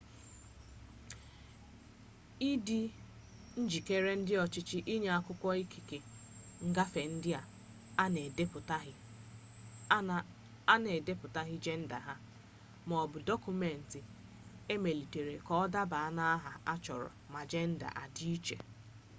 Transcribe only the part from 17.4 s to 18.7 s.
jenda adị iche